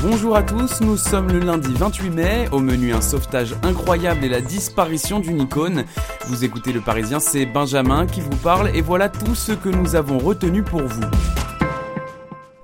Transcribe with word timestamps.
Bonjour 0.00 0.36
à 0.36 0.44
tous, 0.44 0.80
nous 0.80 0.96
sommes 0.96 1.26
le 1.26 1.40
lundi 1.40 1.74
28 1.74 2.10
mai. 2.10 2.48
Au 2.52 2.60
menu, 2.60 2.92
un 2.92 3.00
sauvetage 3.00 3.56
incroyable 3.64 4.24
et 4.24 4.28
la 4.28 4.40
disparition 4.40 5.18
d'une 5.18 5.40
icône. 5.40 5.84
Vous 6.28 6.44
écoutez 6.44 6.72
le 6.72 6.80
Parisien, 6.80 7.18
c'est 7.18 7.46
Benjamin 7.46 8.06
qui 8.06 8.20
vous 8.20 8.36
parle 8.36 8.70
et 8.76 8.80
voilà 8.80 9.08
tout 9.08 9.34
ce 9.34 9.50
que 9.50 9.68
nous 9.68 9.96
avons 9.96 10.18
retenu 10.18 10.62
pour 10.62 10.82
vous. 10.82 11.02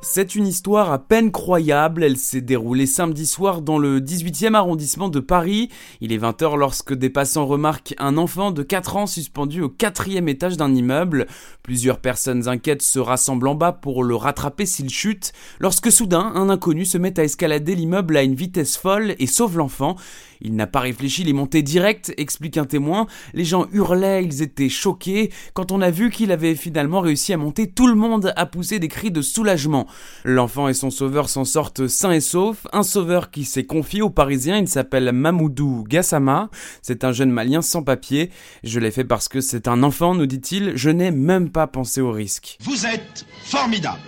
C'est 0.07 0.35
une 0.35 0.47
histoire 0.47 0.93
à 0.93 0.99
peine 0.99 1.33
croyable, 1.33 2.05
elle 2.05 2.19
s'est 2.19 2.43
déroulée 2.43 2.85
samedi 2.85 3.27
soir 3.27 3.63
dans 3.63 3.79
le 3.79 4.01
18e 4.01 4.53
arrondissement 4.53 5.09
de 5.09 5.19
Paris. 5.19 5.71
Il 6.03 6.13
est 6.13 6.19
20h 6.19 6.59
lorsque 6.59 6.93
des 6.93 7.09
passants 7.09 7.47
remarquent 7.47 7.95
un 7.97 8.19
enfant 8.19 8.51
de 8.51 8.63
4 8.63 8.97
ans 8.97 9.07
suspendu 9.07 9.63
au 9.63 9.71
quatrième 9.71 10.29
étage 10.29 10.59
d'un 10.59 10.75
immeuble. 10.75 11.27
Plusieurs 11.63 12.01
personnes 12.01 12.49
inquiètes 12.49 12.83
se 12.83 12.99
rassemblent 12.99 13.49
en 13.49 13.55
bas 13.55 13.73
pour 13.73 14.05
le 14.05 14.15
rattraper 14.15 14.67
s'il 14.67 14.91
chute, 14.91 15.33
lorsque 15.59 15.91
soudain 15.91 16.33
un 16.35 16.51
inconnu 16.51 16.85
se 16.85 16.99
met 16.99 17.19
à 17.19 17.25
escalader 17.25 17.75
l'immeuble 17.75 18.19
à 18.19 18.25
une 18.25 18.35
vitesse 18.35 18.77
folle 18.77 19.15
et 19.19 19.27
sauve 19.27 19.57
l'enfant. 19.57 19.97
Il 20.45 20.57
n'a 20.57 20.67
pas 20.67 20.81
réfléchi, 20.81 21.23
il 21.23 21.31
est 21.31 21.33
monté 21.33 21.63
direct, 21.63 22.13
explique 22.19 22.59
un 22.59 22.67
témoin. 22.67 23.07
Les 23.33 23.47
gens 23.47 23.67
hurlaient, 23.73 24.23
ils 24.25 24.43
étaient 24.43 24.69
choqués. 24.69 25.33
Quand 25.55 25.73
on 25.73 25.81
a 25.81 25.91
vu 25.91 26.11
qu'il 26.11 26.31
avait 26.33 26.55
finalement 26.55 27.01
réussi 27.01 27.33
à 27.33 27.39
monter, 27.39 27.71
tout 27.71 27.87
le 27.87 27.95
monde 27.95 28.33
a 28.37 28.45
poussé 28.45 28.79
des 28.79 28.89
cris 28.89 29.11
de 29.11 29.23
soulagement. 29.23 29.87
L'enfant 30.25 30.69
et 30.69 30.75
son 30.75 30.91
sauveur 30.91 31.31
s'en 31.31 31.47
sortent 31.47 31.87
sains 31.87 32.13
et 32.13 32.21
saufs. 32.21 32.67
Un 32.75 32.83
sauveur 32.83 33.31
qui 33.31 33.45
s'est 33.45 33.65
confié 33.65 34.03
aux 34.03 34.11
Parisiens, 34.11 34.59
il 34.59 34.69
s'appelle 34.69 35.11
Mamoudou 35.13 35.85
Gassama. 35.89 36.51
C'est 36.83 37.05
un 37.05 37.13
jeune 37.13 37.31
malien 37.31 37.63
sans 37.63 37.83
papier. 37.83 38.31
Je 38.63 38.81
l'ai 38.81 38.91
fait 38.91 39.05
parce 39.05 39.29
que 39.29 39.41
c'est 39.41 39.67
un 39.67 39.83
enfant, 39.83 40.15
nous 40.15 40.27
dit-il. 40.27 40.77
Je 40.77 40.91
n'ai 40.91 41.11
même 41.11 41.49
pas 41.51 41.67
pensé 41.67 42.03
au 42.03 42.13
risque. 42.13 42.59
Vous 42.61 42.85
êtes 42.85 43.25
formidable. 43.45 44.01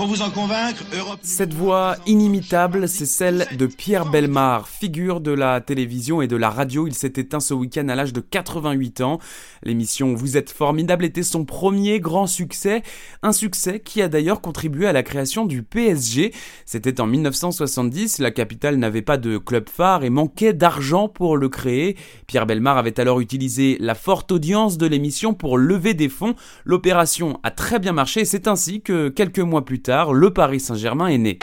Pour 0.00 0.08
vous 0.08 0.22
en 0.22 0.30
convaincre, 0.30 0.82
Europe... 0.98 1.18
Cette 1.20 1.52
voix 1.52 1.94
inimitable, 2.06 2.88
c'est 2.88 3.04
celle 3.04 3.46
de 3.58 3.66
Pierre 3.66 4.06
Belmar, 4.06 4.66
figure 4.66 5.20
de 5.20 5.30
la 5.30 5.60
télévision 5.60 6.22
et 6.22 6.26
de 6.26 6.36
la 6.36 6.48
radio. 6.48 6.86
Il 6.86 6.94
s'est 6.94 7.12
éteint 7.16 7.38
ce 7.38 7.52
week-end 7.52 7.86
à 7.90 7.94
l'âge 7.94 8.14
de 8.14 8.22
88 8.22 9.02
ans. 9.02 9.18
L'émission 9.62 10.14
Vous 10.14 10.38
êtes 10.38 10.48
formidable 10.48 11.04
était 11.04 11.22
son 11.22 11.44
premier 11.44 12.00
grand 12.00 12.26
succès, 12.26 12.82
un 13.22 13.32
succès 13.32 13.78
qui 13.78 14.00
a 14.00 14.08
d'ailleurs 14.08 14.40
contribué 14.40 14.86
à 14.86 14.94
la 14.94 15.02
création 15.02 15.44
du 15.44 15.62
PSG. 15.62 16.32
C'était 16.64 17.02
en 17.02 17.06
1970, 17.06 18.20
la 18.20 18.30
capitale 18.30 18.76
n'avait 18.76 19.02
pas 19.02 19.18
de 19.18 19.36
club 19.36 19.68
phare 19.68 20.02
et 20.02 20.08
manquait 20.08 20.54
d'argent 20.54 21.08
pour 21.08 21.36
le 21.36 21.50
créer. 21.50 21.98
Pierre 22.26 22.46
Belmar 22.46 22.78
avait 22.78 22.98
alors 22.98 23.20
utilisé 23.20 23.76
la 23.80 23.94
forte 23.94 24.32
audience 24.32 24.78
de 24.78 24.86
l'émission 24.86 25.34
pour 25.34 25.58
lever 25.58 25.92
des 25.92 26.08
fonds. 26.08 26.36
L'opération 26.64 27.38
a 27.42 27.50
très 27.50 27.78
bien 27.78 27.92
marché 27.92 28.20
et 28.20 28.24
c'est 28.24 28.48
ainsi 28.48 28.80
que 28.80 29.10
quelques 29.10 29.40
mois 29.40 29.66
plus 29.66 29.82
tard, 29.82 29.89
le 29.90 30.30
Paris 30.30 30.60
Saint-Germain 30.60 31.08
est 31.08 31.18
né. 31.18 31.38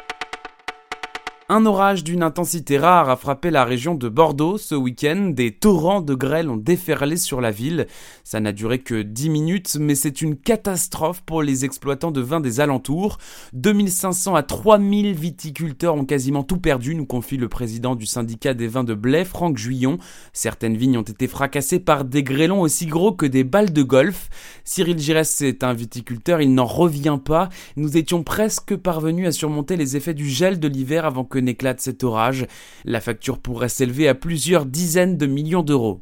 Un 1.50 1.66
orage 1.66 2.04
d'une 2.04 2.24
intensité 2.24 2.78
rare 2.78 3.10
a 3.10 3.16
frappé 3.16 3.52
la 3.52 3.64
région 3.64 3.96
de 3.96 4.10
Bordeaux 4.10 4.58
ce 4.58 4.76
week-end. 4.76 5.32
Des 5.34 5.54
torrents 5.54 6.02
de 6.02 6.14
grêle 6.14 6.50
ont 6.50 6.58
déferlé 6.58 7.16
sur 7.16 7.40
la 7.40 7.52
ville. 7.52 7.88
Ça 8.26 8.42
n'a 8.42 8.52
duré 8.52 8.80
que 8.80 9.02
10 9.02 9.30
minutes, 9.30 9.78
mais 9.80 9.96
c'est 9.96 10.22
une 10.22 10.36
catastrophe 10.36 11.22
pour 11.22 11.42
les 11.42 11.64
exploitants 11.64 12.12
de 12.12 12.20
vin 12.20 12.42
des 12.42 12.60
alentours. 12.60 13.18
2500 13.54 14.36
à 14.36 14.44
3000 14.44 15.14
viticulteurs 15.14 15.96
ont 15.96 16.04
quasiment 16.04 16.44
tout 16.44 16.58
perdu, 16.58 16.96
nous 16.96 17.06
confie 17.06 17.38
le 17.38 17.48
président 17.48 17.96
du 17.96 18.06
syndicat 18.06 18.54
des 18.54 18.68
vins 18.68 18.84
de 18.84 18.94
Blais, 18.94 19.24
Franck 19.24 19.58
Juillon. 19.58 20.00
Certaines 20.34 20.76
vignes 20.76 20.98
ont 20.98 21.02
été 21.02 21.30
fracassées 21.30 21.80
par 21.80 22.04
des 22.04 22.24
grêlons 22.24 22.60
aussi 22.60 22.88
gros 22.88 23.14
que 23.14 23.26
des 23.26 23.46
balles 23.46 23.72
de 23.72 23.84
golf. 23.84 24.28
Cyril 24.66 25.00
Giresse 25.00 25.40
est 25.40 25.64
un 25.64 25.72
viticulteur, 25.72 26.42
il 26.42 26.54
n'en 26.54 26.66
revient 26.66 27.20
pas. 27.24 27.48
Nous 27.78 27.96
étions 27.96 28.24
presque 28.24 28.76
parvenus 28.76 29.30
à 29.30 29.32
surmonter 29.32 29.78
les 29.78 29.96
effets 29.96 30.14
du 30.14 30.28
gel 30.28 30.60
de 30.60 30.68
l'hiver 30.68 31.06
avant 31.06 31.24
n'éclate 31.40 31.82
cet 31.82 32.04
orage. 32.04 32.48
La 32.86 33.02
facture 33.02 33.40
pourrait 33.40 33.70
s'élever 33.70 34.08
à 34.08 34.16
plusieurs 34.16 34.66
dizaines 34.66 35.18
de 35.18 35.26
millions 35.26 35.64
d'euros. 35.64 36.02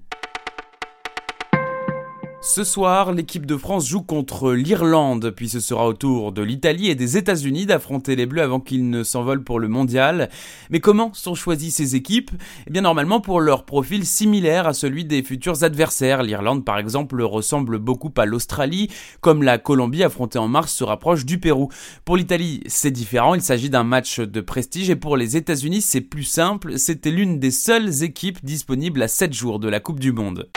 Ce 2.48 2.64
soir, 2.64 3.12
l'équipe 3.12 3.48
de 3.48 3.58
France 3.58 3.88
joue 3.88 4.04
contre 4.04 4.54
l'Irlande, 4.54 5.34
puis 5.36 5.50
ce 5.50 5.60
sera 5.60 5.88
au 5.88 5.94
tour 5.94 6.32
de 6.32 6.44
l'Italie 6.44 6.90
et 6.90 6.96
des 6.96 7.18
États-Unis 7.18 7.66
d'affronter 7.66 8.16
les 8.16 8.28
Bleus 8.28 8.44
avant 8.44 8.60
qu'ils 8.60 8.88
ne 8.88 9.04
s'envolent 9.04 9.44
pour 9.44 9.60
le 9.60 9.68
mondial. 9.68 10.30
Mais 10.70 10.80
comment 10.80 11.12
sont 11.14 11.34
choisies 11.34 11.72
ces 11.72 11.96
équipes? 11.96 12.30
Eh 12.68 12.70
bien 12.70 12.84
normalement 12.84 13.20
pour 13.20 13.42
leur 13.42 13.66
profil 13.66 14.06
similaire 14.06 14.68
à 14.68 14.76
celui 14.76 15.06
des 15.06 15.24
futurs 15.24 15.64
adversaires. 15.64 16.22
L'Irlande 16.22 16.64
par 16.64 16.78
exemple 16.78 17.20
ressemble 17.24 17.80
beaucoup 17.80 18.14
à 18.16 18.28
l'Australie, 18.28 18.90
comme 19.22 19.42
la 19.42 19.58
Colombie 19.58 20.04
affrontée 20.04 20.40
en 20.40 20.48
mars 20.48 20.72
se 20.72 20.84
rapproche 20.84 21.26
du 21.26 21.40
Pérou. 21.40 21.70
Pour 22.06 22.16
l'Italie, 22.16 22.62
c'est 22.68 22.92
différent, 22.92 23.34
il 23.34 23.42
s'agit 23.42 23.72
d'un 23.72 23.84
match 23.84 24.20
de 24.20 24.42
prestige 24.42 24.92
et 24.92 24.96
pour 24.96 25.18
les 25.18 25.36
États-Unis, 25.36 25.82
c'est 25.82 26.00
plus 26.00 26.24
simple, 26.24 26.78
c'était 26.78 27.12
l'une 27.12 27.40
des 27.40 27.52
seules 27.52 28.04
équipes 28.04 28.46
disponibles 28.46 29.02
à 29.02 29.08
7 29.08 29.34
jours 29.34 29.60
de 29.60 29.68
la 29.68 29.80
Coupe 29.80 30.00
du 30.00 30.12
Monde. 30.12 30.48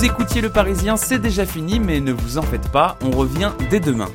Vous 0.00 0.06
écoutiez 0.06 0.40
le 0.40 0.48
Parisien, 0.48 0.96
c'est 0.96 1.18
déjà 1.18 1.44
fini, 1.44 1.78
mais 1.78 2.00
ne 2.00 2.12
vous 2.12 2.38
en 2.38 2.42
faites 2.42 2.72
pas, 2.72 2.96
on 3.02 3.10
revient 3.10 3.52
dès 3.68 3.80
demain. 3.80 4.08